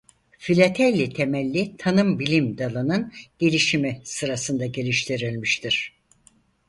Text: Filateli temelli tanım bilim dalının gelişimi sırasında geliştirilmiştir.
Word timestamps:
Filateli 0.39 1.13
temelli 1.13 1.77
tanım 1.77 2.19
bilim 2.19 2.57
dalının 2.57 3.11
gelişimi 3.39 4.01
sırasında 4.03 4.65
geliştirilmiştir. 4.65 5.99